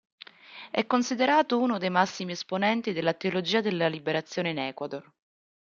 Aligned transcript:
È 0.71 0.87
considerato 0.87 1.59
uno 1.59 1.77
dei 1.77 1.91
massimi 1.91 2.31
esponenti 2.31 2.91
della 2.91 3.13
Teologia 3.13 3.61
della 3.61 3.87
liberazione 3.87 4.49
in 4.49 4.57
Ecuador. 4.57 5.07